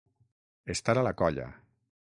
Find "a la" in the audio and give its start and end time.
0.97-1.15